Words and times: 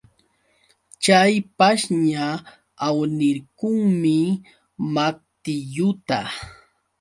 Chay 1.03 1.33
pashña 1.57 2.23
awnirqunmi 2.87 4.15
maqtilluta. 4.95 6.19